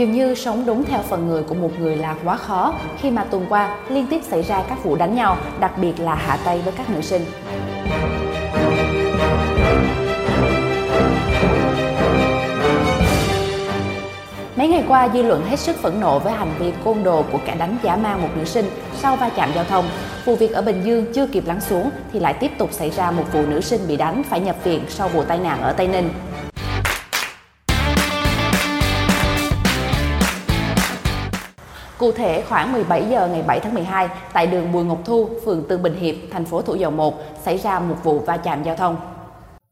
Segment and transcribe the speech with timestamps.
[0.00, 3.24] Dường như sống đúng theo phần người của một người là quá khó khi mà
[3.24, 6.60] tuần qua liên tiếp xảy ra các vụ đánh nhau, đặc biệt là hạ tay
[6.64, 7.22] với các nữ sinh.
[14.56, 17.38] Mấy ngày qua, dư luận hết sức phẫn nộ với hành vi côn đồ của
[17.46, 19.84] kẻ đánh giả mang một nữ sinh sau va chạm giao thông.
[20.24, 23.10] Vụ việc ở Bình Dương chưa kịp lắng xuống thì lại tiếp tục xảy ra
[23.10, 25.88] một vụ nữ sinh bị đánh phải nhập viện sau vụ tai nạn ở Tây
[25.88, 26.08] Ninh.
[32.00, 35.64] Cụ thể, khoảng 17 giờ ngày 7 tháng 12, tại đường Bùi Ngọc Thu, phường
[35.68, 38.76] Tân Bình Hiệp, thành phố Thủ Dầu Một, xảy ra một vụ va chạm giao
[38.76, 38.96] thông.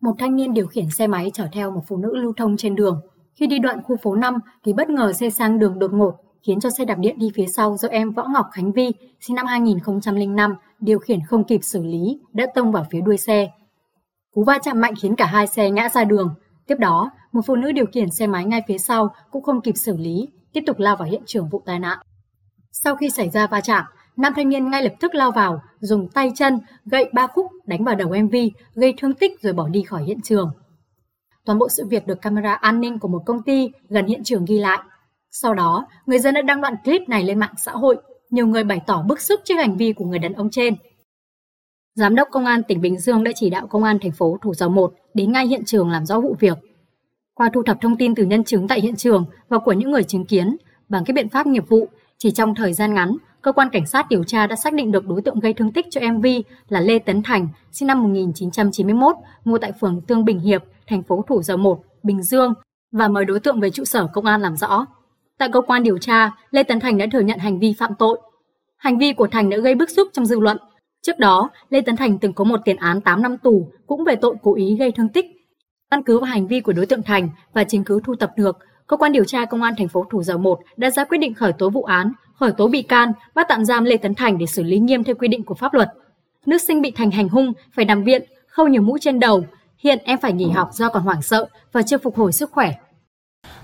[0.00, 2.74] Một thanh niên điều khiển xe máy chở theo một phụ nữ lưu thông trên
[2.74, 3.00] đường.
[3.34, 6.12] Khi đi đoạn khu phố 5 thì bất ngờ xe sang đường đột ngột,
[6.46, 9.36] khiến cho xe đạp điện đi phía sau do em Võ Ngọc Khánh Vi, sinh
[9.36, 13.50] năm 2005, điều khiển không kịp xử lý, đã tông vào phía đuôi xe.
[14.34, 16.34] Cú va chạm mạnh khiến cả hai xe ngã ra đường.
[16.66, 19.74] Tiếp đó, một phụ nữ điều khiển xe máy ngay phía sau cũng không kịp
[19.76, 21.98] xử lý, tiếp tục lao vào hiện trường vụ tai nạn.
[22.84, 23.84] Sau khi xảy ra va chạm,
[24.16, 27.84] nam thanh niên ngay lập tức lao vào, dùng tay chân, gậy ba khúc đánh
[27.84, 28.34] vào đầu MV,
[28.74, 30.50] gây thương tích rồi bỏ đi khỏi hiện trường.
[31.44, 34.44] Toàn bộ sự việc được camera an ninh của một công ty gần hiện trường
[34.44, 34.78] ghi lại.
[35.30, 37.96] Sau đó, người dân đã đăng đoạn clip này lên mạng xã hội.
[38.30, 40.74] Nhiều người bày tỏ bức xúc trước hành vi của người đàn ông trên.
[41.94, 44.54] Giám đốc Công an tỉnh Bình Dương đã chỉ đạo Công an thành phố Thủ
[44.54, 46.58] Dầu Một đến ngay hiện trường làm rõ vụ việc.
[47.34, 50.04] Qua thu thập thông tin từ nhân chứng tại hiện trường và của những người
[50.04, 50.56] chứng kiến,
[50.88, 51.88] bằng các biện pháp nghiệp vụ,
[52.18, 55.06] chỉ trong thời gian ngắn, cơ quan cảnh sát điều tra đã xác định được
[55.06, 56.26] đối tượng gây thương tích cho MV
[56.68, 61.24] là Lê Tấn Thành, sinh năm 1991, ngụ tại phường Tương Bình Hiệp, thành phố
[61.28, 62.54] Thủ Dầu Một, Bình Dương
[62.92, 64.86] và mời đối tượng về trụ sở công an làm rõ.
[65.38, 68.20] Tại cơ quan điều tra, Lê Tấn Thành đã thừa nhận hành vi phạm tội.
[68.76, 70.58] Hành vi của Thành đã gây bức xúc trong dư luận.
[71.02, 74.16] Trước đó, Lê Tấn Thành từng có một tiền án 8 năm tù cũng về
[74.16, 75.26] tội cố ý gây thương tích.
[75.90, 78.58] Căn cứ vào hành vi của đối tượng Thành và chứng cứ thu thập được,
[78.86, 81.34] cơ quan điều tra công an thành phố Thủ Dầu Một đã ra quyết định
[81.34, 84.46] khởi tố vụ án, khởi tố bị can, bắt tạm giam Lê Tấn Thành để
[84.46, 85.88] xử lý nghiêm theo quy định của pháp luật.
[86.46, 89.44] Nữ sinh bị Thành hành hung phải nằm viện, khâu nhiều mũ trên đầu.
[89.78, 92.72] Hiện em phải nghỉ học do còn hoảng sợ và chưa phục hồi sức khỏe.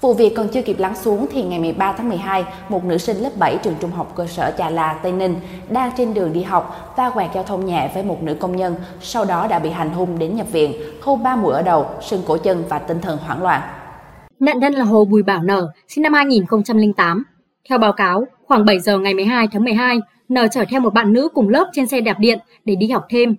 [0.00, 3.16] Vụ việc còn chưa kịp lắng xuống thì ngày 13 tháng 12, một nữ sinh
[3.16, 5.36] lớp 7 trường trung học cơ sở Trà La, Tây Ninh
[5.70, 8.74] đang trên đường đi học va quẹt giao thông nhẹ với một nữ công nhân,
[9.00, 12.22] sau đó đã bị hành hung đến nhập viện, khâu ba mũi ở đầu, sưng
[12.26, 13.62] cổ chân và tinh thần hoảng loạn.
[14.40, 17.24] Nạn nhân là Hồ Bùi Bảo Nở, sinh năm 2008.
[17.68, 21.12] Theo báo cáo, khoảng 7 giờ ngày 12 tháng 12, Nở chở theo một bạn
[21.12, 23.36] nữ cùng lớp trên xe đạp điện để đi học thêm.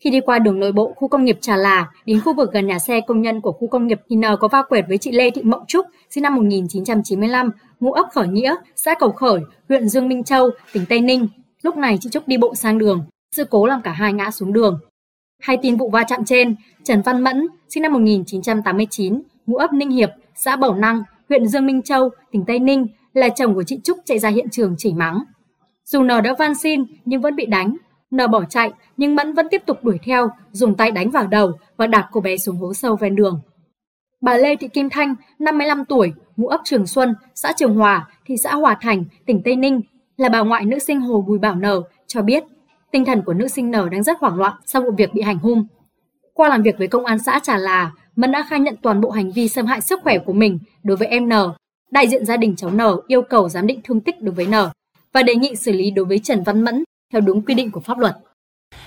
[0.00, 2.66] Khi đi qua đường nội bộ khu công nghiệp Trà Là, đến khu vực gần
[2.66, 5.12] nhà xe công nhân của khu công nghiệp thì N có va quẹt với chị
[5.12, 9.88] Lê Thị Mộng Trúc, sinh năm 1995, ngụ ấp Khởi Nghĩa, xã Cầu Khởi, huyện
[9.88, 11.28] Dương Minh Châu, tỉnh Tây Ninh.
[11.62, 13.04] Lúc này chị Trúc đi bộ sang đường,
[13.36, 14.78] sự cố làm cả hai ngã xuống đường.
[15.42, 19.90] Hai tin vụ va chạm trên, Trần Văn Mẫn, sinh năm 1989, ngụ ấp Ninh
[19.90, 23.80] Hiệp, xã Bảo Năng, huyện Dương Minh Châu, tỉnh Tây Ninh, là chồng của chị
[23.84, 25.24] Trúc chạy ra hiện trường chỉ mắng.
[25.84, 27.76] Dù N đã van xin nhưng vẫn bị đánh.
[28.10, 31.52] N bỏ chạy nhưng Mẫn vẫn tiếp tục đuổi theo, dùng tay đánh vào đầu
[31.76, 33.40] và đạp cô bé xuống hố sâu ven đường.
[34.20, 38.36] Bà Lê Thị Kim Thanh, 55 tuổi, ngụ ấp Trường Xuân, xã Trường Hòa, thị
[38.36, 39.80] xã Hòa Thành, tỉnh Tây Ninh,
[40.16, 41.64] là bà ngoại nữ sinh Hồ Bùi Bảo N
[42.06, 42.44] cho biết
[42.94, 45.38] tinh thần của nữ sinh N đang rất hoảng loạn sau vụ việc bị hành
[45.38, 45.66] hung.
[46.34, 49.10] Qua làm việc với công an xã Trà Là, Mẫn đã khai nhận toàn bộ
[49.10, 51.32] hành vi xâm hại sức khỏe của mình đối với em N.
[51.90, 54.54] Đại diện gia đình cháu N yêu cầu giám định thương tích đối với N
[55.12, 57.80] và đề nghị xử lý đối với Trần Văn Mẫn theo đúng quy định của
[57.80, 58.16] pháp luật.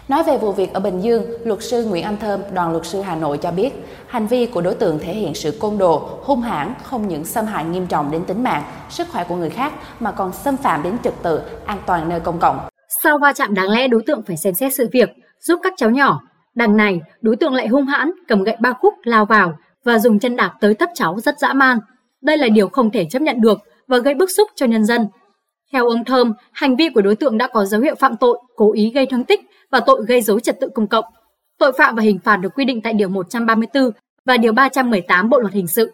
[0.08, 3.02] Nói về vụ việc ở Bình Dương, luật sư Nguyễn Anh Thơm, đoàn luật sư
[3.02, 3.72] Hà Nội cho biết,
[4.08, 7.46] hành vi của đối tượng thể hiện sự côn đồ, hung hãn, không những xâm
[7.46, 10.84] hại nghiêm trọng đến tính mạng, sức khỏe của người khác mà còn xâm phạm
[10.84, 12.60] đến trật tự, an toàn nơi công cộng.
[13.04, 15.90] Sau va chạm đáng lẽ đối tượng phải xem xét sự việc, giúp các cháu
[15.90, 16.22] nhỏ.
[16.58, 20.20] Đằng này, đối tượng lại hung hãn, cầm gậy ba khúc lao vào và dùng
[20.20, 21.78] chân đạp tới tấp cháu rất dã man.
[22.22, 25.08] Đây là điều không thể chấp nhận được và gây bức xúc cho nhân dân.
[25.74, 28.74] Theo ông Thơm, hành vi của đối tượng đã có dấu hiệu phạm tội, cố
[28.74, 29.42] ý gây thương tích
[29.72, 31.06] và tội gây dối trật tự công cộng.
[31.60, 33.92] Tội phạm và hình phạt được quy định tại Điều 134
[34.26, 35.94] và Điều 318 Bộ Luật Hình sự.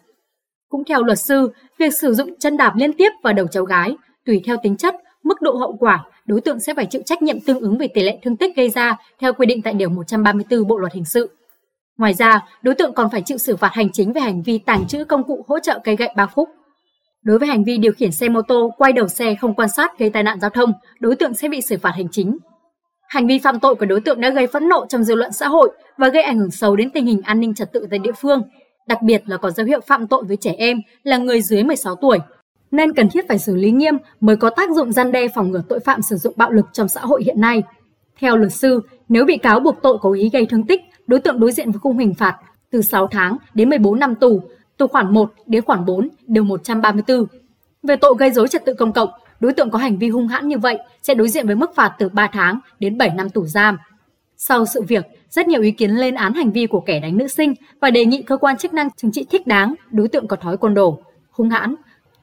[0.70, 3.96] Cũng theo luật sư, việc sử dụng chân đạp liên tiếp vào đầu cháu gái,
[4.26, 7.40] tùy theo tính chất, mức độ hậu quả, đối tượng sẽ phải chịu trách nhiệm
[7.40, 10.68] tương ứng về tỷ lệ thương tích gây ra theo quy định tại Điều 134
[10.68, 11.30] Bộ Luật Hình sự.
[11.98, 14.88] Ngoài ra, đối tượng còn phải chịu xử phạt hành chính về hành vi tàng
[14.88, 16.50] trữ công cụ hỗ trợ cây gậy ba phút.
[17.24, 20.00] Đối với hành vi điều khiển xe mô tô quay đầu xe không quan sát
[20.00, 22.38] gây tai nạn giao thông, đối tượng sẽ bị xử phạt hành chính.
[23.08, 25.48] Hành vi phạm tội của đối tượng đã gây phẫn nộ trong dư luận xã
[25.48, 28.12] hội và gây ảnh hưởng xấu đến tình hình an ninh trật tự tại địa
[28.12, 28.42] phương,
[28.88, 31.96] đặc biệt là có dấu hiệu phạm tội với trẻ em là người dưới 16
[31.96, 32.20] tuổi,
[32.74, 35.62] nên cần thiết phải xử lý nghiêm mới có tác dụng gian đe phòng ngừa
[35.70, 37.64] tội phạm sử dụng bạo lực trong xã hội hiện nay.
[38.20, 41.40] Theo luật sư, nếu bị cáo buộc tội cố ý gây thương tích, đối tượng
[41.40, 42.38] đối diện với khung hình phạt
[42.72, 44.42] từ 6 tháng đến 14 năm tù,
[44.78, 47.26] từ khoản 1 đến khoản 4 điều 134.
[47.84, 49.10] Về tội gây dối trật tự công cộng,
[49.40, 51.96] đối tượng có hành vi hung hãn như vậy sẽ đối diện với mức phạt
[52.00, 53.78] từ 3 tháng đến 7 năm tù giam.
[54.38, 57.28] Sau sự việc, rất nhiều ý kiến lên án hành vi của kẻ đánh nữ
[57.28, 60.36] sinh và đề nghị cơ quan chức năng trừng trị thích đáng đối tượng có
[60.36, 61.00] thói côn đồ,
[61.32, 61.76] hung hãn.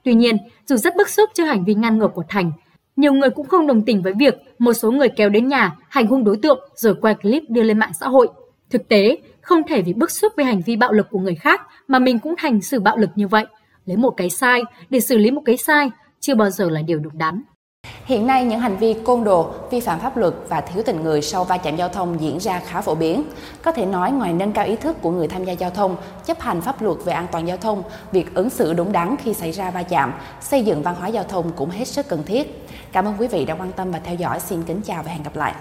[0.05, 0.37] Tuy nhiên,
[0.67, 2.53] dù rất bức xúc trước hành vi ngăn ngược của Thành,
[2.97, 6.07] nhiều người cũng không đồng tình với việc một số người kéo đến nhà hành
[6.07, 8.29] hung đối tượng rồi quay clip đưa lên mạng xã hội.
[8.71, 11.61] Thực tế, không thể vì bức xúc với hành vi bạo lực của người khác
[11.89, 13.47] mà mình cũng hành xử bạo lực như vậy.
[13.87, 16.99] Lấy một cái sai để xử lý một cái sai chưa bao giờ là điều
[16.99, 17.43] đúng đắn.
[18.11, 21.23] Hiện nay, những hành vi côn đồ, vi phạm pháp luật và thiếu tình người
[21.23, 23.25] sau va chạm giao thông diễn ra khá phổ biến.
[23.63, 26.41] Có thể nói, ngoài nâng cao ý thức của người tham gia giao thông, chấp
[26.41, 29.53] hành pháp luật về an toàn giao thông, việc ứng xử đúng đắn khi xảy
[29.53, 32.69] ra va chạm, xây dựng văn hóa giao thông cũng hết sức cần thiết.
[32.93, 34.41] Cảm ơn quý vị đã quan tâm và theo dõi.
[34.41, 35.55] Xin kính chào và hẹn gặp lại.